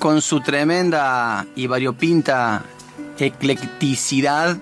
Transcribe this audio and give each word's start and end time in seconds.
con 0.00 0.22
su 0.22 0.40
tremenda 0.40 1.46
y 1.54 1.68
variopinta 1.68 2.64
eclecticidad 3.18 4.56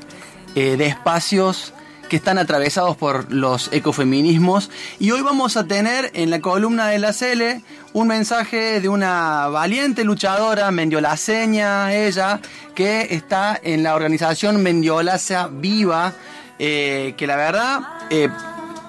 eh, 0.54 0.76
de 0.76 0.86
espacios 0.86 1.72
que 2.08 2.16
están 2.16 2.38
atravesados 2.38 2.96
por 2.96 3.32
los 3.32 3.72
ecofeminismos. 3.72 4.70
Y 4.98 5.12
hoy 5.12 5.20
vamos 5.22 5.56
a 5.56 5.64
tener 5.66 6.10
en 6.14 6.30
la 6.30 6.40
columna 6.40 6.88
de 6.88 6.98
la 6.98 7.12
Cele 7.12 7.62
un 7.92 8.08
mensaje 8.08 8.80
de 8.80 8.88
una 8.88 9.46
valiente 9.48 10.04
luchadora 10.04 10.70
mendiolaseña, 10.70 11.94
ella, 11.94 12.40
que 12.74 13.14
está 13.14 13.58
en 13.62 13.82
la 13.82 13.94
organización 13.94 14.62
Mendiolaza 14.62 15.48
Viva, 15.52 16.14
eh, 16.58 17.14
que 17.16 17.26
la 17.26 17.36
verdad 17.36 17.80
eh, 18.10 18.28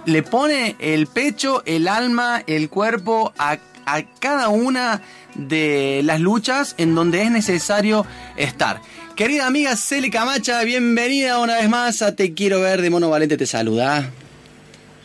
le 0.06 0.24
pone 0.24 0.76
el 0.80 1.06
pecho, 1.06 1.62
el 1.66 1.88
alma, 1.88 2.42
el 2.48 2.70
cuerpo 2.70 3.34
a, 3.38 3.58
a 3.86 4.02
cada 4.20 4.50
una 4.50 5.02
de 5.36 6.02
las 6.04 6.20
luchas 6.20 6.76
en 6.78 6.96
donde 6.96 7.24
es 7.24 7.32
necesario 7.32 8.06
estar. 8.36 8.82
Querida 9.16 9.48
amiga 9.48 9.76
Cele 9.76 10.10
Camacha, 10.10 10.64
bienvenida 10.64 11.40
una 11.40 11.58
vez 11.58 11.70
más 11.70 12.02
a 12.02 12.16
Te 12.16 12.34
Quiero 12.34 12.62
Ver 12.62 12.82
de 12.82 12.90
Mono 12.90 13.10
Valente, 13.10 13.38
te 13.38 13.46
saluda. 13.46 14.10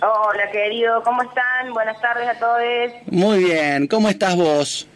Hola 0.00 0.50
querido, 0.52 1.02
¿cómo 1.02 1.22
están? 1.22 1.72
Buenas 1.72 2.00
tardes 2.00 2.28
a 2.28 2.38
todos. 2.38 2.92
Muy 3.06 3.44
bien, 3.44 3.86
¿cómo 3.86 4.08
estás 4.08 4.36
vos? 4.36 4.86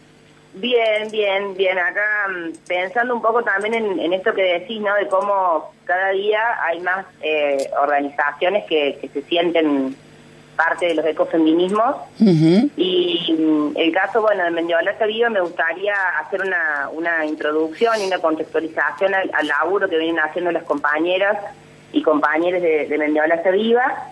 Bien, 0.53 1.09
bien, 1.11 1.55
bien. 1.55 1.77
Acá 1.77 2.27
mm, 2.29 2.51
pensando 2.67 3.15
un 3.15 3.21
poco 3.21 3.43
también 3.43 3.73
en, 3.75 4.13
esto 4.13 4.33
que 4.33 4.59
decís, 4.59 4.81
¿no? 4.81 4.93
De 4.95 5.07
cómo 5.07 5.73
cada 5.85 6.09
día 6.09 6.41
hay 6.63 6.79
más 6.81 7.05
eh, 7.21 7.69
organizaciones 7.81 8.65
que, 8.65 8.97
que 9.01 9.09
se 9.09 9.21
sienten 9.23 9.95
parte 10.59 10.87
de 10.87 10.95
los 10.95 11.05
ecofeminismos. 11.05 11.95
Y 12.19 13.33
mm, 13.39 13.77
el 13.77 13.93
caso, 13.93 14.21
bueno, 14.21 14.43
de 14.43 14.51
Mendiolaza 14.51 15.05
Viva 15.05 15.29
me 15.29 15.39
gustaría 15.39 15.93
hacer 16.19 16.41
una, 16.41 16.89
una 16.91 17.25
introducción 17.25 17.93
y 18.01 18.05
una 18.05 18.19
contextualización 18.19 19.13
al, 19.15 19.47
laburo 19.47 19.87
que 19.87 19.97
vienen 19.97 20.19
haciendo 20.19 20.51
las 20.51 20.63
compañeras 20.63 21.37
y 21.93 22.01
compañeros 22.01 22.61
de, 22.61 22.87
de 22.87 22.97
Mendiolaza 22.97 23.51
Viva. 23.51 24.11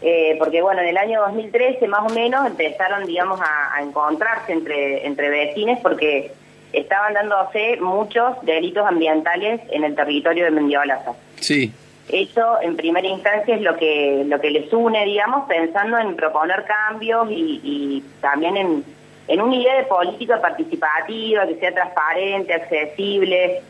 Eh, 0.00 0.36
porque 0.38 0.62
bueno, 0.62 0.80
en 0.80 0.88
el 0.88 0.96
año 0.96 1.20
2013 1.22 1.86
más 1.88 2.10
o 2.10 2.14
menos 2.14 2.46
empezaron, 2.46 3.04
digamos, 3.04 3.40
a, 3.40 3.82
encontrarse 3.82 4.52
entre, 4.52 5.04
entre 5.06 5.28
vecinos 5.28 5.80
porque 5.82 6.30
estaban 6.72 7.14
dándose 7.14 7.78
muchos 7.80 8.36
delitos 8.42 8.86
ambientales 8.86 9.60
en 9.70 9.82
el 9.82 9.96
territorio 9.96 10.44
de 10.44 10.52
Mendiolaza. 10.52 11.14
Sí. 11.40 11.72
Eso 12.12 12.60
en 12.60 12.76
primera 12.76 13.06
instancia 13.06 13.54
es 13.54 13.62
lo 13.62 13.76
que 13.76 14.24
lo 14.26 14.40
que 14.40 14.50
les 14.50 14.72
une, 14.72 15.04
digamos, 15.04 15.46
pensando 15.48 15.96
en 15.98 16.16
proponer 16.16 16.64
cambios 16.64 17.28
y, 17.30 18.02
también 18.20 18.56
en, 18.56 18.84
en 19.28 19.40
una 19.40 19.54
idea 19.54 19.76
de 19.76 19.84
política 19.84 20.40
participativa, 20.40 21.46
que 21.46 21.56
sea 21.56 21.72
transparente, 21.72 22.52
accesible. 22.52 23.62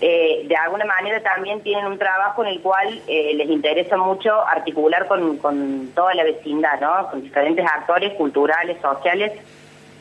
Eh, 0.00 0.44
de 0.46 0.56
alguna 0.56 0.84
manera 0.84 1.22
también 1.22 1.62
tienen 1.62 1.86
un 1.86 1.96
trabajo 1.96 2.44
en 2.44 2.50
el 2.50 2.60
cual 2.60 3.00
eh, 3.06 3.32
les 3.34 3.48
interesa 3.48 3.96
mucho 3.96 4.46
articular 4.46 5.06
con, 5.06 5.38
con 5.38 5.92
toda 5.94 6.12
la 6.14 6.24
vecindad, 6.24 6.80
¿no? 6.80 7.08
con 7.10 7.22
diferentes 7.22 7.64
actores 7.64 8.12
culturales, 8.14 8.76
sociales, 8.82 9.32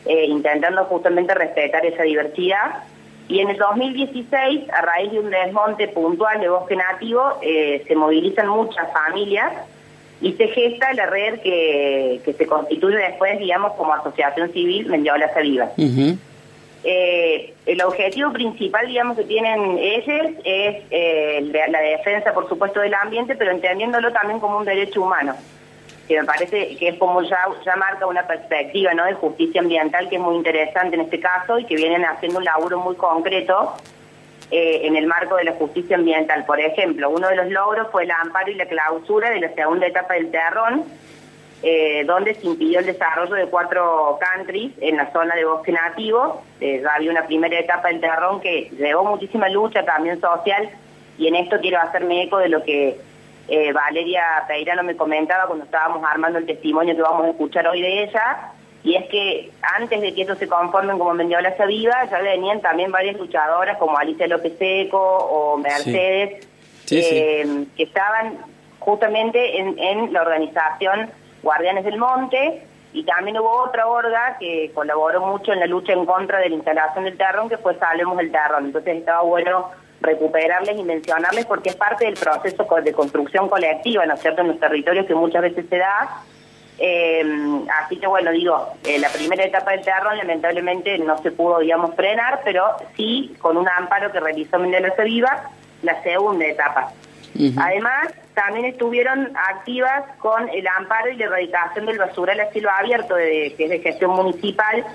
eh, 0.05 0.25
intentando 0.25 0.83
justamente 0.85 1.33
respetar 1.33 1.85
esa 1.85 2.03
diversidad 2.03 2.83
y 3.27 3.39
en 3.39 3.49
el 3.49 3.57
2016, 3.57 4.69
a 4.71 4.81
raíz 4.81 5.11
de 5.11 5.19
un 5.19 5.31
desmonte 5.31 5.87
puntual 5.87 6.39
de 6.39 6.49
bosque 6.49 6.75
nativo, 6.75 7.39
eh, 7.41 7.83
se 7.87 7.95
movilizan 7.95 8.47
muchas 8.49 8.91
familias 8.93 9.51
y 10.21 10.33
se 10.33 10.47
gesta 10.49 10.93
la 10.93 11.07
red 11.07 11.39
que, 11.41 12.21
que 12.23 12.33
se 12.33 12.45
constituye 12.45 12.97
después, 12.97 13.39
digamos, 13.39 13.73
como 13.73 13.93
asociación 13.93 14.51
civil 14.53 14.87
Mendiola 14.87 15.31
Viva. 15.41 15.71
eh, 16.87 17.55
el 17.65 17.81
objetivo 17.81 18.31
principal, 18.31 18.85
digamos, 18.85 19.17
que 19.17 19.23
tienen 19.23 19.79
ellos 19.79 20.27
es 20.43 20.83
eh, 20.91 21.51
la 21.69 21.79
defensa, 21.79 22.31
por 22.31 22.47
supuesto, 22.47 22.79
del 22.79 22.93
ambiente, 22.93 23.35
pero 23.35 23.49
entendiéndolo 23.49 24.11
también 24.11 24.39
como 24.39 24.59
un 24.59 24.65
derecho 24.65 25.01
humano 25.01 25.35
que 26.07 26.19
me 26.19 26.25
parece 26.25 26.75
que 26.77 26.89
es 26.89 26.97
como 26.97 27.21
ya, 27.23 27.47
marca 27.77 28.05
una 28.05 28.27
perspectiva 28.27 28.93
¿no? 28.93 29.05
de 29.05 29.13
justicia 29.13 29.61
ambiental 29.61 30.07
que 30.09 30.15
es 30.15 30.21
muy 30.21 30.35
interesante 30.35 30.95
en 30.95 31.01
este 31.01 31.19
caso 31.19 31.57
y 31.57 31.65
que 31.65 31.75
vienen 31.75 32.05
haciendo 32.05 32.39
un 32.39 32.45
laburo 32.45 32.79
muy 32.79 32.95
concreto 32.95 33.73
eh, 34.51 34.81
en 34.83 34.95
el 34.95 35.07
marco 35.07 35.35
de 35.37 35.45
la 35.45 35.53
justicia 35.53 35.97
ambiental. 35.97 36.45
Por 36.45 36.59
ejemplo, 36.59 37.09
uno 37.09 37.27
de 37.27 37.35
los 37.35 37.49
logros 37.49 37.87
fue 37.91 38.03
el 38.03 38.11
amparo 38.11 38.51
y 38.51 38.55
la 38.55 38.67
clausura 38.67 39.31
de 39.31 39.39
la 39.39 39.53
segunda 39.53 39.87
etapa 39.87 40.13
del 40.13 40.29
Terrón, 40.29 40.83
eh, 41.63 42.03
donde 42.05 42.35
se 42.35 42.45
impidió 42.45 42.79
el 42.79 42.85
desarrollo 42.85 43.33
de 43.33 43.47
cuatro 43.47 44.19
countries 44.19 44.73
en 44.81 44.97
la 44.97 45.11
zona 45.11 45.33
de 45.33 45.45
bosque 45.45 45.71
nativo. 45.71 46.43
Eh, 46.61 46.81
ya 46.83 46.93
había 46.93 47.09
una 47.09 47.25
primera 47.25 47.57
etapa 47.57 47.87
del 47.87 48.01
Terrón 48.01 48.39
que 48.39 48.69
llevó 48.77 49.03
muchísima 49.05 49.49
lucha 49.49 49.83
también 49.83 50.21
social 50.21 50.69
y 51.17 51.27
en 51.27 51.35
esto 51.35 51.59
quiero 51.59 51.79
hacerme 51.79 52.23
eco 52.23 52.37
de 52.37 52.49
lo 52.49 52.63
que 52.63 52.99
eh, 53.47 53.71
Valeria 53.71 54.23
Peirano 54.47 54.83
me 54.83 54.95
comentaba 54.95 55.47
cuando 55.47 55.65
estábamos 55.65 56.03
armando 56.03 56.39
el 56.39 56.45
testimonio 56.45 56.95
que 56.95 57.01
vamos 57.01 57.25
a 57.25 57.29
escuchar 57.29 57.67
hoy 57.67 57.81
de 57.81 58.03
ella, 58.03 58.51
y 58.83 58.95
es 58.95 59.05
que 59.09 59.51
antes 59.77 59.99
de 59.99 60.13
que 60.13 60.21
esto 60.21 60.35
se 60.35 60.47
conformen 60.47 60.97
como 60.99 61.13
Mendiola 61.13 61.55
Viva, 61.67 62.05
ya 62.05 62.19
venían 62.19 62.61
también 62.61 62.91
varias 62.91 63.17
luchadoras 63.17 63.77
como 63.77 63.97
Alicia 63.97 64.27
López 64.27 64.57
Seco 64.57 64.99
o 64.99 65.57
Mercedes, 65.57 66.47
eh, 66.91 67.65
que 67.75 67.83
estaban 67.83 68.37
justamente 68.79 69.59
en, 69.59 69.79
en 69.79 70.13
la 70.13 70.21
organización 70.21 71.09
Guardianes 71.41 71.83
del 71.83 71.97
Monte, 71.97 72.63
y 72.93 73.03
también 73.03 73.37
hubo 73.37 73.63
otra 73.63 73.87
orga 73.87 74.37
que 74.39 74.71
colaboró 74.73 75.19
mucho 75.19 75.51
en 75.51 75.59
la 75.59 75.65
lucha 75.65 75.91
en 75.91 76.05
contra 76.05 76.39
de 76.39 76.47
la 76.47 76.55
instalación 76.55 77.03
del 77.03 77.17
terrón, 77.17 77.49
que 77.49 77.57
fue 77.57 77.77
Salvemos 77.77 78.17
el 78.19 78.31
Terrón. 78.31 78.67
Entonces 78.67 78.95
estaba 78.95 79.21
bueno 79.21 79.69
recuperarles 80.01 80.77
y 80.77 80.83
mencionarles 80.83 81.45
porque 81.45 81.69
es 81.69 81.75
parte 81.75 82.05
del 82.05 82.15
proceso 82.15 82.65
de 82.83 82.93
construcción 82.93 83.49
colectiva, 83.49 84.05
¿no 84.05 84.13
es 84.13 84.21
cierto?, 84.21 84.41
en 84.41 84.49
los 84.49 84.59
territorios 84.59 85.05
que 85.05 85.15
muchas 85.15 85.41
veces 85.41 85.65
se 85.69 85.77
da. 85.77 86.21
Eh, 86.77 87.23
así 87.81 87.97
que 87.97 88.07
bueno, 88.07 88.31
digo, 88.31 88.73
eh, 88.83 88.99
la 88.99 89.09
primera 89.09 89.45
etapa 89.45 89.71
del 89.71 89.81
terror 89.81 90.15
lamentablemente 90.15 90.97
no 90.97 91.17
se 91.19 91.31
pudo, 91.31 91.59
digamos, 91.59 91.95
frenar, 91.95 92.41
pero 92.43 92.75
sí 92.97 93.35
con 93.39 93.57
un 93.57 93.67
amparo 93.67 94.11
que 94.11 94.19
realizó 94.19 94.59
Mendoza 94.59 95.03
Viva, 95.03 95.49
la 95.81 96.01
segunda 96.03 96.45
etapa. 96.45 96.91
Además, 97.57 98.13
también 98.33 98.65
estuvieron 98.65 99.31
activas 99.35 100.03
con 100.19 100.47
el 100.49 100.65
amparo 100.67 101.09
y 101.09 101.17
la 101.17 101.25
erradicación 101.25 101.85
del 101.85 101.97
basural 101.97 102.39
a 102.39 102.49
cielo 102.51 102.69
abierto, 102.69 103.15
de, 103.15 103.53
que 103.57 103.65
es 103.65 103.69
de 103.69 103.79
gestión 103.79 104.11
municipal, 104.11 104.85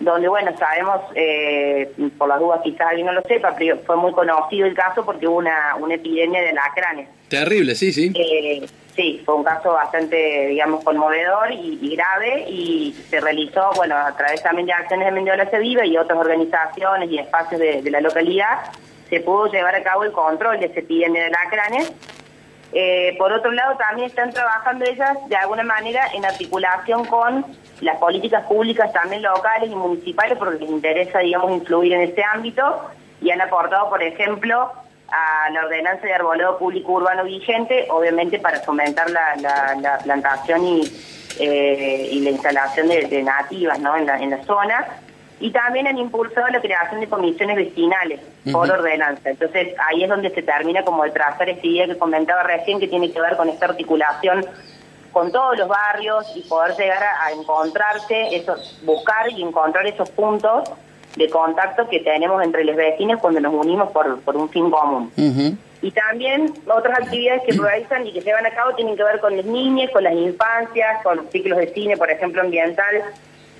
donde, 0.00 0.28
bueno, 0.28 0.56
sabemos, 0.56 1.00
eh, 1.14 1.90
por 2.16 2.28
las 2.28 2.38
dudas 2.38 2.60
quizás 2.62 2.88
alguien 2.88 3.06
no 3.06 3.12
lo 3.12 3.22
sepa, 3.22 3.54
pero 3.58 3.78
fue 3.78 3.96
muy 3.96 4.12
conocido 4.12 4.66
el 4.66 4.74
caso 4.74 5.04
porque 5.04 5.26
hubo 5.26 5.38
una, 5.38 5.74
una 5.76 5.94
epidemia 5.94 6.40
de 6.40 6.52
lacranes. 6.52 7.08
Terrible, 7.28 7.74
sí, 7.74 7.92
sí. 7.92 8.12
Eh, 8.14 8.66
sí, 8.94 9.22
fue 9.24 9.34
un 9.34 9.44
caso 9.44 9.72
bastante, 9.72 10.48
digamos, 10.48 10.84
conmovedor 10.84 11.50
y, 11.52 11.96
grave 11.96 12.44
y 12.48 12.94
se 13.10 13.20
realizó, 13.20 13.70
bueno, 13.74 13.96
a 13.96 14.16
través 14.16 14.42
también 14.42 14.66
de 14.66 14.72
acciones 14.72 15.06
de 15.06 15.12
Mendiola 15.12 15.50
Se 15.50 15.58
Vive 15.58 15.86
y 15.86 15.96
otras 15.96 16.18
organizaciones 16.18 17.10
y 17.10 17.18
espacios 17.18 17.60
de, 17.60 17.82
de 17.82 17.90
la 17.90 18.00
localidad, 18.00 18.70
se 19.10 19.20
pudo 19.20 19.46
llevar 19.46 19.74
a 19.74 19.82
cabo 19.82 20.04
el 20.04 20.12
control 20.12 20.60
de 20.60 20.66
esa 20.66 20.80
epidemia 20.80 21.24
de 21.24 21.30
lacranes 21.30 21.92
eh, 22.72 23.14
por 23.18 23.32
otro 23.32 23.50
lado, 23.50 23.76
también 23.76 24.08
están 24.08 24.30
trabajando 24.30 24.84
ellas 24.84 25.16
de 25.28 25.36
alguna 25.36 25.62
manera 25.62 26.06
en 26.14 26.24
articulación 26.24 27.04
con 27.06 27.44
las 27.80 27.96
políticas 27.96 28.44
públicas 28.46 28.92
también 28.92 29.22
locales 29.22 29.70
y 29.70 29.74
municipales 29.74 30.36
porque 30.38 30.58
les 30.58 30.70
interesa, 30.70 31.20
digamos, 31.20 31.50
influir 31.52 31.94
en 31.94 32.02
ese 32.02 32.22
ámbito 32.24 32.90
y 33.22 33.30
han 33.30 33.40
aportado, 33.40 33.88
por 33.88 34.02
ejemplo, 34.02 34.72
a 35.08 35.50
la 35.50 35.64
ordenanza 35.64 36.06
de 36.06 36.12
arbolado 36.12 36.58
público 36.58 36.92
urbano 36.92 37.24
vigente, 37.24 37.86
obviamente 37.90 38.38
para 38.38 38.60
fomentar 38.60 39.08
la, 39.10 39.98
plantación 40.04 40.66
y, 40.66 40.82
eh, 41.40 42.08
y 42.12 42.20
la 42.20 42.30
instalación 42.30 42.88
de, 42.88 43.22
nativas 43.22 43.78
¿no? 43.78 43.96
en, 43.96 44.04
la, 44.04 44.18
en 44.18 44.30
la 44.30 44.44
zona 44.44 44.86
y 45.40 45.50
también 45.50 45.86
han 45.86 45.98
impulsado 45.98 46.48
la 46.48 46.60
creación 46.60 47.00
de 47.00 47.08
comisiones 47.08 47.56
vecinales 47.56 48.20
por 48.50 48.70
ordenanza. 48.70 49.30
Entonces 49.30 49.74
ahí 49.88 50.02
es 50.02 50.08
donde 50.08 50.30
se 50.30 50.42
termina 50.42 50.84
como 50.84 51.04
de 51.04 51.10
trazar 51.10 51.48
esta 51.48 51.66
idea 51.66 51.86
que 51.86 51.96
comentaba 51.96 52.42
recién 52.42 52.80
que 52.80 52.88
tiene 52.88 53.12
que 53.12 53.20
ver 53.20 53.36
con 53.36 53.48
esta 53.48 53.66
articulación 53.66 54.44
con 55.12 55.32
todos 55.32 55.58
los 55.58 55.68
barrios 55.68 56.26
y 56.36 56.42
poder 56.42 56.76
llegar 56.76 57.02
a, 57.02 57.32
encontrarse, 57.32 58.36
esos, 58.36 58.78
buscar 58.84 59.30
y 59.30 59.42
encontrar 59.42 59.86
esos 59.86 60.10
puntos 60.10 60.70
de 61.16 61.28
contacto 61.30 61.88
que 61.88 62.00
tenemos 62.00 62.42
entre 62.42 62.64
los 62.64 62.76
vecinos 62.76 63.18
cuando 63.20 63.40
nos 63.40 63.52
unimos 63.54 63.90
por, 63.90 64.20
por 64.20 64.36
un 64.36 64.48
fin 64.50 64.70
común. 64.70 65.10
Y 65.80 65.90
también 65.92 66.52
otras 66.68 66.98
actividades 66.98 67.42
que 67.44 67.52
realizan 67.52 68.06
y 68.06 68.12
que 68.12 68.20
llevan 68.20 68.46
a 68.46 68.50
cabo 68.50 68.74
tienen 68.74 68.96
que 68.96 69.04
ver 69.04 69.20
con 69.20 69.36
las 69.36 69.46
niñas, 69.46 69.90
con 69.90 70.04
las 70.04 70.12
infancias, 70.12 71.02
con 71.02 71.16
los 71.16 71.30
ciclos 71.30 71.58
de 71.58 71.68
cine, 71.68 71.96
por 71.96 72.10
ejemplo, 72.10 72.42
ambiental, 72.42 73.02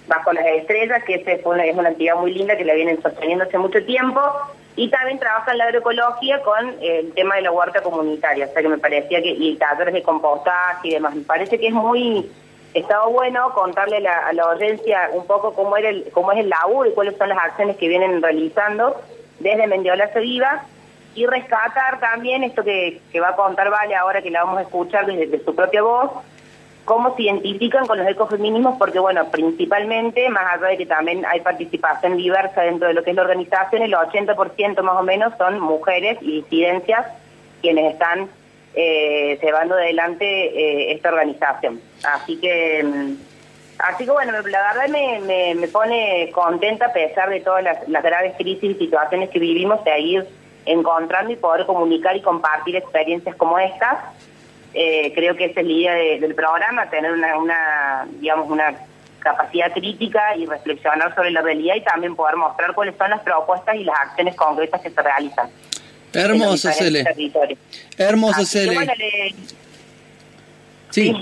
bajo 0.08 0.32
las 0.32 0.44
estrellas, 0.46 1.04
que 1.04 1.22
es 1.24 1.46
una, 1.46 1.64
es 1.64 1.76
una 1.76 1.90
actividad 1.90 2.16
muy 2.16 2.34
linda 2.34 2.56
que 2.56 2.64
la 2.64 2.74
vienen 2.74 3.00
sosteniendo 3.00 3.44
hace 3.44 3.58
mucho 3.58 3.84
tiempo. 3.84 4.20
Y 4.76 4.88
también 4.90 5.18
trabajan 5.18 5.58
la 5.58 5.64
agroecología 5.64 6.40
con 6.42 6.76
el 6.80 7.12
tema 7.12 7.36
de 7.36 7.42
la 7.42 7.52
huerta 7.52 7.82
comunitaria, 7.82 8.46
o 8.46 8.52
sea 8.52 8.62
que 8.62 8.68
me 8.68 8.78
parecía 8.78 9.20
que, 9.20 9.30
y 9.30 9.56
talleres 9.56 9.94
de 9.94 10.02
compostaje 10.02 10.88
y 10.88 10.90
demás. 10.92 11.14
Me 11.14 11.22
parece 11.22 11.58
que 11.58 11.66
es 11.66 11.72
muy, 11.72 12.30
estaba 12.74 13.06
bueno 13.06 13.52
contarle 13.54 14.06
a 14.06 14.32
la 14.32 14.42
audiencia 14.44 15.10
un 15.12 15.26
poco 15.26 15.52
cómo, 15.52 15.76
era 15.76 15.88
el, 15.88 16.08
cómo 16.12 16.32
es 16.32 16.38
el 16.38 16.48
laburo 16.48 16.88
y 16.88 16.92
cuáles 16.92 17.16
son 17.16 17.28
las 17.28 17.38
acciones 17.38 17.76
que 17.76 17.88
vienen 17.88 18.22
realizando 18.22 19.00
desde 19.40 19.66
Mendiola 19.66 20.10
Viva 20.14 20.64
y 21.14 21.26
rescatar 21.26 21.98
también 21.98 22.44
esto 22.44 22.62
que, 22.62 23.00
va 23.20 23.30
a 23.30 23.36
contar 23.36 23.70
Vale 23.70 23.94
ahora 23.96 24.22
que 24.22 24.30
la 24.30 24.44
vamos 24.44 24.58
a 24.58 24.62
escuchar 24.62 25.06
desde 25.06 25.44
su 25.44 25.54
propia 25.54 25.82
voz, 25.82 26.10
cómo 26.88 27.14
se 27.14 27.24
identifican 27.24 27.86
con 27.86 27.98
los 27.98 28.08
ecofeminismos, 28.08 28.78
porque 28.78 28.98
bueno, 28.98 29.30
principalmente, 29.30 30.30
más 30.30 30.54
allá 30.54 30.68
de 30.68 30.78
que 30.78 30.86
también 30.86 31.22
hay 31.26 31.40
participación 31.42 32.16
diversa 32.16 32.62
dentro 32.62 32.88
de 32.88 32.94
lo 32.94 33.04
que 33.04 33.10
es 33.10 33.16
la 33.16 33.22
organización, 33.22 33.82
el 33.82 33.92
80% 33.92 34.80
más 34.80 34.96
o 34.96 35.02
menos 35.02 35.34
son 35.36 35.60
mujeres 35.60 36.16
y 36.22 36.40
disidencias 36.40 37.06
quienes 37.60 37.92
están 37.92 38.30
eh, 38.74 39.38
llevando 39.42 39.74
adelante 39.74 40.24
eh, 40.24 40.92
esta 40.92 41.10
organización. 41.10 41.78
Así 42.04 42.40
que, 42.40 42.82
mm, 42.82 43.16
así 43.80 44.06
que 44.06 44.10
bueno, 44.10 44.32
la 44.32 44.40
verdad 44.40 44.88
me, 44.88 45.54
me, 45.54 45.68
pone 45.68 46.30
contenta 46.32 46.86
a 46.86 46.92
pesar 46.94 47.28
de 47.28 47.40
todas 47.40 47.62
las, 47.62 47.86
las 47.86 48.02
graves 48.02 48.32
crisis 48.38 48.76
y 48.76 48.78
situaciones 48.78 49.28
que 49.28 49.38
vivimos, 49.38 49.84
seguir 49.84 50.26
encontrando 50.64 51.32
y 51.32 51.36
poder 51.36 51.66
comunicar 51.66 52.16
y 52.16 52.22
compartir 52.22 52.76
experiencias 52.76 53.36
como 53.36 53.58
estas 53.58 53.98
eh, 54.74 55.12
creo 55.14 55.34
que 55.36 55.46
esa 55.46 55.60
es 55.60 55.66
la 55.66 55.72
idea 55.72 55.94
del 55.94 56.34
programa, 56.34 56.88
tener 56.90 57.12
una, 57.12 58.06
digamos, 58.20 58.50
una 58.50 58.74
capacidad 59.18 59.72
crítica 59.72 60.36
y 60.36 60.46
reflexionar 60.46 61.14
sobre 61.14 61.30
la 61.30 61.42
realidad 61.42 61.74
y 61.76 61.80
también 61.80 62.14
poder 62.14 62.36
mostrar 62.36 62.74
cuáles 62.74 62.96
son 62.96 63.10
las 63.10 63.20
propuestas 63.20 63.74
y 63.76 63.84
las 63.84 63.98
acciones 63.98 64.34
concretas 64.36 64.80
que 64.80 64.90
se 64.90 65.02
realizan. 65.02 65.50
Hermoso, 66.12 66.70
Cele. 66.72 67.04
Hermoso, 67.96 68.44
Cele. 68.44 69.34
Sí. 70.90 71.14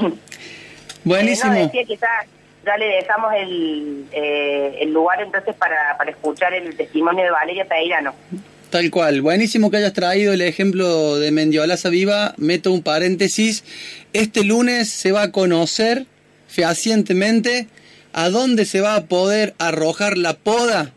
Buenísimo. 1.05 1.53
Eh, 1.55 1.71
decía 1.73 1.85
que 1.85 1.97
ya, 1.97 2.77
le 2.77 2.87
dejamos 2.87 3.33
el, 3.35 4.07
eh, 4.13 4.79
el 4.81 4.93
lugar 4.93 5.21
entonces 5.23 5.55
para, 5.55 5.97
para 5.97 6.11
escuchar 6.11 6.53
el 6.53 6.77
testimonio 6.77 7.25
de 7.25 7.31
Valeria 7.31 7.65
Peirano. 7.65 8.15
Tal 8.77 8.91
cual. 8.91 9.23
Buenísimo 9.23 9.71
que 9.71 9.79
hayas 9.79 9.95
traído 9.95 10.35
el 10.35 10.43
ejemplo 10.43 11.17
de 11.19 11.31
Mendiolaza 11.31 11.89
Viva. 11.89 12.35
Meto 12.37 12.73
un 12.73 12.83
paréntesis. 12.83 13.65
Este 14.13 14.45
lunes 14.45 14.91
se 14.91 15.13
va 15.13 15.23
a 15.23 15.33
conocer 15.33 16.05
fehacientemente 16.47 17.69
a 18.13 18.29
dónde 18.29 18.67
se 18.67 18.83
va 18.83 18.97
a 18.97 19.07
poder 19.07 19.55
arrojar 19.57 20.19
la 20.19 20.37
poda 20.37 20.93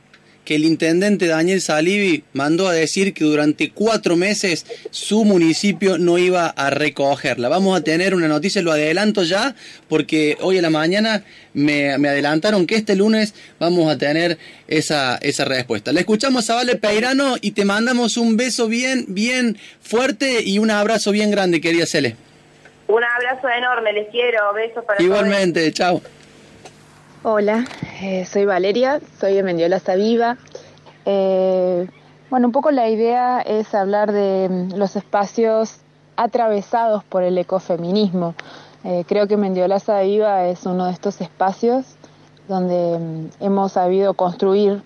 que 0.50 0.56
el 0.56 0.66
intendente 0.66 1.28
Daniel 1.28 1.62
Salivi 1.62 2.24
mandó 2.34 2.68
a 2.68 2.74
decir 2.74 3.13
que 3.13 3.24
durante 3.24 3.69
cuatro 3.69 4.16
meses 4.16 4.66
su 4.90 5.24
municipio 5.24 6.00
no 6.00 6.18
iba 6.18 6.48
a 6.48 6.72
recogerla. 6.72 7.50
Vamos 7.50 7.80
a 7.80 7.84
tener 7.84 8.16
una 8.16 8.28
noticia, 8.28 8.63
lo 8.63 8.72
adelanto 8.72 9.22
ya, 9.22 9.54
porque 9.88 10.40
hoy 10.42 10.57
en 10.57 10.63
la 10.63 10.72
mañana 10.72 11.24
me, 11.54 11.92
adelantaron 11.92 12.66
que 12.66 12.74
este 12.74 12.96
lunes 12.96 13.36
vamos 13.60 13.94
a 13.94 14.00
tener 14.00 14.40
esa, 14.68 15.19
esa 15.22 15.46
respuesta. 15.46 15.92
Le 15.92 16.00
escuchamos 16.00 16.50
a 16.50 16.56
Vale 16.56 16.78
Peirano 16.78 17.36
y 17.40 17.52
te 17.52 17.63
mandamos 17.63 18.18
un 18.18 18.36
beso 18.36 18.68
bien, 18.68 19.06
bien 19.07 19.56
fuerte 19.81 20.42
y 20.42 20.57
un 20.57 20.72
abrazo 20.72 21.12
bien 21.12 21.30
grande, 21.30 21.62
querida 21.62 21.86
Cele. 21.86 22.16
Un 22.88 23.04
abrazo 23.04 23.48
enorme, 23.56 23.94
les 23.94 24.10
quiero, 24.10 24.52
besos 24.56 24.84
para 24.84 25.00
Igualmente, 25.00 25.72
chao. 25.74 26.02
Hola, 27.21 27.66
eh, 28.01 28.24
soy 28.24 28.45
Valeria, 28.45 29.01
soy 29.19 29.33
de 29.33 29.44
Mendiola 29.44 29.81
Viva. 29.98 30.38
Eh, 31.04 31.86
bueno, 32.30 32.48
un 32.48 32.54
poco 32.54 32.71
la 32.71 32.88
idea 32.88 33.42
es 33.42 33.75
hablar 33.75 34.13
de 34.13 34.48
mm, 34.50 34.77
los 34.77 34.95
espacios 34.95 35.80
atravesados 36.16 37.04
por 37.04 37.24
el 37.24 37.38
ecofeminismo. 37.38 38.36
Eh, 38.86 39.04
creo 39.06 39.27
que 39.27 39.36
Mendiola 39.36 39.81
Viva 40.01 40.48
es 40.48 40.66
uno 40.66 40.86
de 40.86 40.94
estos 40.94 41.19
espacios 41.19 41.88
donde 42.48 42.98
mm, 42.98 43.44
hemos 43.44 43.74
sabido 43.74 44.13
construir 44.13 44.81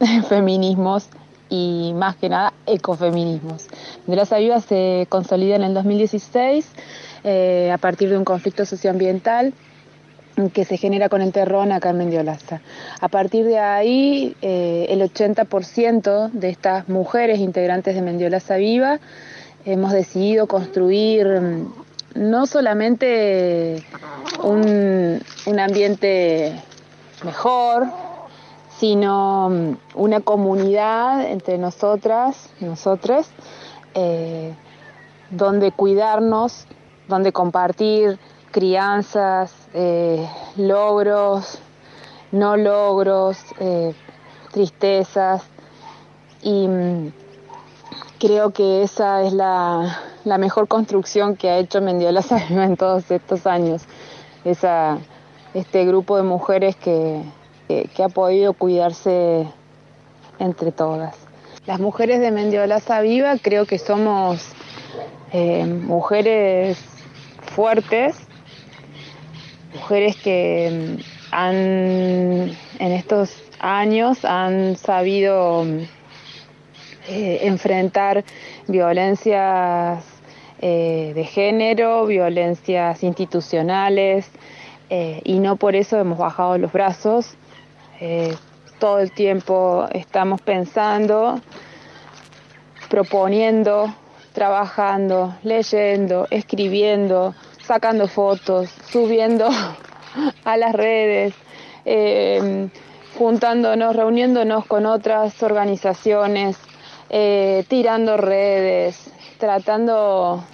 feminismos 0.30 1.08
y 1.50 1.92
más 1.96 2.16
que 2.16 2.30
nada 2.30 2.54
ecofeminismos. 2.64 3.66
Mendiola 4.06 4.38
Viva 4.38 4.60
se 4.62 5.06
consolida 5.10 5.56
en 5.56 5.64
el 5.64 5.74
2016 5.74 6.66
a 7.72 7.76
partir 7.76 8.08
de 8.08 8.16
un 8.16 8.24
conflicto 8.24 8.64
socioambiental 8.64 9.52
que 10.52 10.64
se 10.64 10.76
genera 10.76 11.08
con 11.08 11.22
el 11.22 11.32
terrón 11.32 11.72
acá 11.72 11.90
en 11.90 11.98
Mendiolaza. 11.98 12.60
A 13.00 13.08
partir 13.08 13.44
de 13.44 13.58
ahí, 13.58 14.36
eh, 14.42 14.86
el 14.88 15.00
80% 15.02 16.30
de 16.32 16.48
estas 16.48 16.88
mujeres 16.88 17.38
integrantes 17.38 17.94
de 17.94 18.02
Mendiolaza 18.02 18.56
Viva 18.56 18.98
hemos 19.64 19.92
decidido 19.92 20.46
construir 20.46 21.26
mm, 21.26 21.72
no 22.16 22.46
solamente 22.46 23.84
un, 24.42 25.20
ambiente 25.58 26.60
mejor, 27.24 27.86
sino 28.78 29.50
mm, 29.50 29.76
una 29.94 30.20
comunidad 30.20 31.30
entre 31.30 31.58
nosotras, 31.58 32.50
nosotros, 32.60 33.28
eh, 33.94 34.52
donde 35.30 35.70
cuidarnos, 35.70 36.66
donde 37.08 37.32
compartir 37.32 38.18
crianzas, 38.54 39.52
eh, 39.74 40.24
logros, 40.56 41.58
no 42.30 42.56
logros, 42.56 43.36
eh, 43.58 43.92
tristezas 44.52 45.42
y 46.40 46.68
mm, 46.68 47.12
creo 48.20 48.52
que 48.52 48.84
esa 48.84 49.24
es 49.24 49.32
la, 49.32 49.98
mejor 50.38 50.68
construcción 50.68 51.34
que 51.34 51.50
ha 51.50 51.58
hecho 51.58 51.80
Mendiola 51.80 52.22
Salva 52.22 52.64
en 52.64 52.76
todos 52.76 53.10
estos 53.10 53.44
años, 53.48 53.82
esa, 54.44 54.98
este 55.52 55.84
grupo 55.84 56.16
de 56.16 56.22
mujeres 56.22 56.76
que, 56.76 57.24
ha 57.98 58.08
podido 58.08 58.52
cuidarse 58.52 59.48
entre 60.38 60.70
todas. 60.70 61.16
Las 61.66 61.80
mujeres 61.80 62.20
de 62.20 62.30
Mendiola 62.30 62.80
Viva 63.02 63.34
creo 63.42 63.66
que 63.66 63.80
somos 63.80 64.46
eh, 65.32 65.64
mujeres 65.66 66.78
fuertes, 67.52 68.23
mujeres 69.74 70.16
que 70.16 70.96
mm, 70.98 71.02
han 71.32 71.54
en 72.78 72.92
estos 72.92 73.42
años 73.58 74.24
han 74.24 74.76
sabido 74.76 75.64
eh, 77.08 77.38
enfrentar 77.42 78.24
violencias 78.66 80.04
eh, 80.60 81.12
de 81.14 81.24
género, 81.24 82.06
violencias 82.06 83.02
institucionales 83.02 84.30
eh, 84.90 85.20
y 85.24 85.38
no 85.38 85.56
por 85.56 85.76
eso 85.76 85.98
hemos 85.98 86.18
bajado 86.18 86.58
los 86.58 86.72
brazos. 86.72 87.36
todo 88.78 88.98
el 88.98 89.12
tiempo 89.12 89.88
estamos 89.92 90.40
pensando, 90.42 91.40
proponiendo, 92.90 93.94
trabajando, 94.32 95.34
leyendo, 95.42 96.26
escribiendo, 96.30 97.34
sacando 97.66 98.08
fotos, 98.08 98.70
subiendo 98.90 99.48
a 100.44 100.56
las 100.56 100.72
redes, 100.72 101.34
em, 101.84 102.70
juntándonos, 103.18 103.96
reuniéndonos 103.96 104.66
con 104.66 104.86
otras 104.86 105.42
organizaciones, 105.42 106.56
eh, 107.10 107.64
tirando 107.68 108.16
redes, 108.16 109.10
tratando 109.38 110.44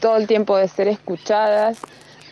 todo 0.00 0.16
el 0.16 0.26
tiempo 0.26 0.56
de 0.56 0.68
ser 0.68 0.88
escuchadas, 0.88 1.78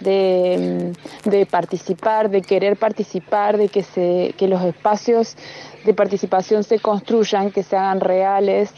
de, 0.01 0.93
de, 1.25 1.47
participar, 1.47 2.31
de 2.31 2.43
querer 2.43 2.77
participar, 2.77 3.59
de 3.59 3.69
que, 3.69 3.83
se, 3.83 4.35
que 4.39 4.47
los 4.47 4.63
espacios 4.63 5.37
de 5.85 5.93
participación 5.93 6.63
se 6.63 6.79
construyan, 6.79 7.51
que 7.51 7.63
se 7.63 7.77
hagan 7.77 8.01
reales, 8.01 8.71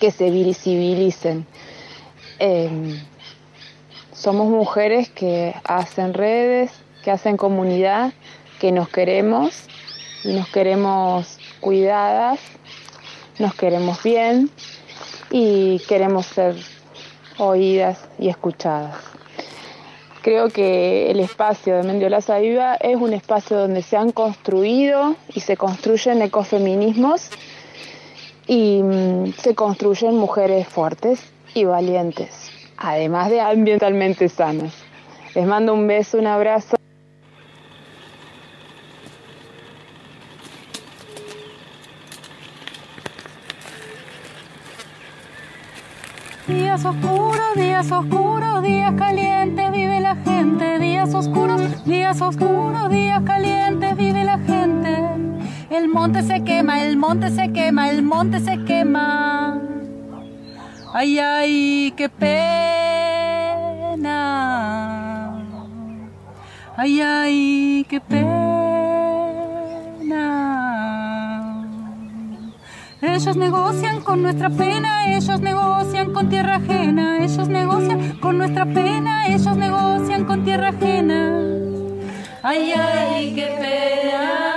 que 0.00 0.10
se 0.10 0.30
visibilicen. 0.30 1.46
Em, 2.38 2.98
somos 4.24 4.48
mujeres 4.48 5.10
que 5.10 5.54
hacen 5.64 6.14
redes, 6.14 6.72
que 7.04 7.10
hacen 7.10 7.36
comunidad, 7.36 8.14
que 8.58 8.72
nos 8.72 8.88
queremos 8.88 9.66
y 10.24 10.32
nos 10.32 10.48
queremos 10.48 11.38
cuidadas, 11.60 12.40
nos 13.38 13.54
queremos 13.54 14.02
bien 14.02 14.48
y 15.30 15.78
queremos 15.80 16.24
ser 16.24 16.56
oídas 17.36 18.08
y 18.18 18.30
escuchadas. 18.30 18.96
Creo 20.22 20.48
que 20.48 21.10
el 21.10 21.20
espacio 21.20 21.76
de 21.76 21.82
Mendiolaza 21.82 22.38
Viva 22.38 22.76
es 22.76 22.96
un 22.96 23.12
espacio 23.12 23.58
donde 23.58 23.82
se 23.82 23.98
han 23.98 24.10
construido 24.10 25.16
y 25.34 25.40
se 25.40 25.58
construyen 25.58 26.22
ecofeminismos 26.22 27.28
y 28.46 28.80
mm, 28.82 29.34
se 29.34 29.54
construyen 29.54 30.16
mujeres 30.16 30.66
fuertes 30.66 31.20
y 31.52 31.66
valientes, 31.66 32.50
además 32.84 33.30
de 33.30 33.40
ambientalmente 33.40 34.28
sanas. 34.28 34.74
Les 35.34 35.46
mando 35.46 35.74
un 35.74 35.86
beso, 35.86 36.18
un 36.18 36.26
abrazo. 36.26 36.76
Días 46.46 46.84
oscuros, 46.84 47.54
días 47.56 47.90
oscuros, 47.90 48.62
días 48.62 48.92
calientes, 48.98 49.72
vive 49.72 50.00
la 50.00 50.16
gente. 50.16 50.78
Días 50.78 51.14
oscuros, 51.14 51.84
días 51.84 52.20
oscuros, 52.20 52.90
días 52.90 53.22
calientes, 53.24 53.96
vive 53.96 54.24
la 54.24 54.38
gente. 54.38 54.98
El 55.70 55.88
monte 55.88 56.22
se 56.22 56.44
quema, 56.44 56.82
el 56.82 56.96
monte 56.96 57.30
se 57.30 57.50
quema, 57.50 57.88
el 57.88 58.02
monte 58.02 58.40
se 58.40 58.62
quema. 58.64 59.43
Ay, 60.96 61.18
ay, 61.18 61.92
qué 61.96 62.08
pena. 62.08 62.38
Ay, 66.76 67.00
ay, 67.00 67.84
qué 67.90 68.00
pena. 68.00 68.24
Ellos 73.02 73.36
negocian 73.36 74.02
con 74.02 74.22
nuestra 74.22 74.50
pena, 74.50 75.12
ellos 75.16 75.40
negocian 75.40 76.12
con 76.12 76.28
tierra 76.28 76.58
ajena, 76.62 77.24
ellos 77.24 77.48
negocian 77.48 78.16
con 78.20 78.38
nuestra 78.38 78.64
pena, 78.64 79.26
ellos 79.26 79.56
negocian 79.56 80.24
con 80.26 80.44
tierra 80.44 80.68
ajena. 80.68 81.40
Ay, 82.44 82.72
ay, 82.72 83.34
qué 83.34 83.46
pena. 83.60 84.53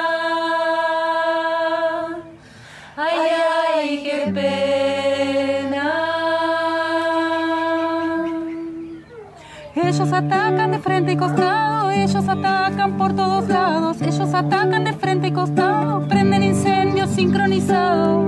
Atacan 10.13 10.71
de 10.71 10.79
frente 10.79 11.11
y 11.11 11.17
costado, 11.17 11.91
ellos 11.91 12.27
atacan 12.27 12.97
por 12.97 13.13
todos 13.13 13.47
lados, 13.49 14.01
ellos 14.01 14.33
atacan 14.33 14.83
de 14.85 14.93
frente 14.93 15.27
y 15.27 15.31
costado, 15.31 16.07
prenden 16.07 16.43
incendios 16.43 17.09
sincronizados. 17.09 18.25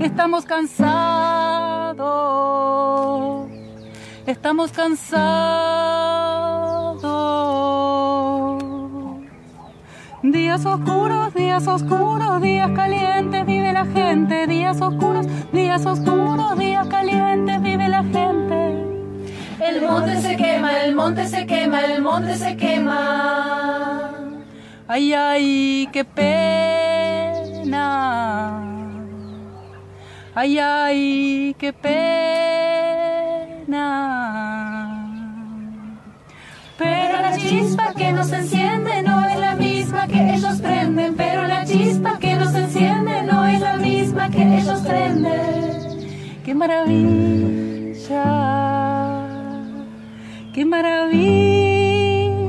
Estamos 0.00 0.46
cansados, 0.46 1.96
estamos 4.26 4.72
cansados. 4.72 6.16
Días 10.22 10.66
oscuros, 10.66 11.34
días 11.34 11.68
oscuros, 11.68 12.40
días 12.40 12.70
calientes, 12.72 13.46
vive 13.46 13.72
la 13.72 13.84
gente. 13.84 14.46
Días 14.46 14.80
oscuros, 14.80 15.26
días 15.52 15.86
oscuros, 15.86 16.58
días 16.58 16.88
calientes, 16.88 17.62
vive 17.62 17.88
la 17.88 18.02
gente. 18.02 18.85
El 19.60 19.80
monte 19.80 20.20
se 20.20 20.36
quema, 20.36 20.80
el 20.82 20.94
monte 20.94 21.26
se 21.26 21.46
quema, 21.46 21.80
el 21.84 22.02
monte 22.02 22.36
se 22.36 22.56
quema. 22.56 24.12
Ay, 24.86 25.12
ay, 25.14 25.88
qué 25.92 26.04
pena. 26.04 27.06
Ay, 30.34 30.58
ay, 30.58 31.56
qué 31.58 31.72
pena. 31.72 31.96
Pero 36.78 37.20
la 37.22 37.38
chispa 37.38 37.94
que 37.94 38.12
nos 38.12 38.30
enciende 38.32 39.02
no 39.02 39.26
es 39.26 39.38
la 39.38 39.54
misma 39.54 40.06
que 40.06 40.34
ellos 40.34 40.60
prenden. 40.60 41.16
Pero 41.16 41.46
la 41.46 41.64
chispa 41.64 42.18
que 42.18 42.34
nos 42.34 42.54
enciende 42.54 43.22
no 43.22 43.46
es 43.46 43.60
la 43.60 43.78
misma 43.78 44.28
que 44.30 44.58
ellos 44.58 44.80
prenden. 44.82 46.42
Qué 46.44 46.54
maravilla, 46.54 48.24
qué 50.56 50.64
maravilla. 50.64 52.46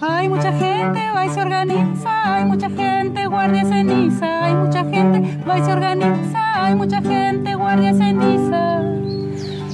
Hay 0.00 0.28
mucha 0.28 0.52
gente, 0.52 1.00
va 1.12 1.26
y 1.26 1.30
se 1.30 1.40
organiza, 1.40 2.36
hay 2.36 2.44
mucha 2.44 2.70
gente, 2.70 3.26
guardia 3.26 3.64
ceniza, 3.64 4.44
hay 4.44 4.54
mucha 4.54 4.84
gente, 4.84 5.44
va 5.44 5.58
y 5.58 5.64
se 5.64 5.72
organiza, 5.72 6.64
hay 6.64 6.74
mucha 6.76 7.02
gente, 7.02 7.54
guardia 7.56 7.92
ceniza. 7.94 8.80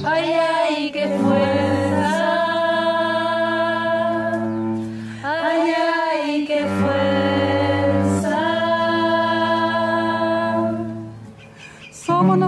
Ay, 0.03 0.33
ay, 0.33 0.91
qué 0.91 1.07
fuerza. 1.21 1.78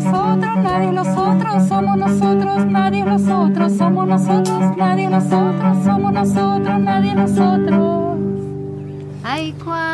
Nosotros, 0.03 0.57
nadie 0.63 0.91
los 0.91 1.07
otros, 1.07 1.67
somos 1.67 1.97
nosotros, 1.97 2.65
nadie 2.65 3.05
los 3.05 3.21
otros, 3.27 3.77
somos 3.77 4.07
nosotros, 4.07 4.77
nadie 4.77 5.09
los 5.09 5.25
otros, 5.25 5.83
somos 5.85 6.13
nosotros, 6.13 6.79
nadie 6.79 7.15
los 7.15 7.31
otros. 7.31 8.01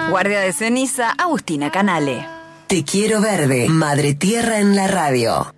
Guardia 0.09 0.39
de 0.39 0.53
ceniza, 0.53 1.11
Agustina 1.11 1.69
Canale. 1.69 2.25
Te 2.67 2.83
quiero 2.83 3.21
verde, 3.21 3.67
Madre 3.69 4.13
Tierra 4.13 4.59
en 4.59 4.75
la 4.75 4.87
radio. 4.87 5.56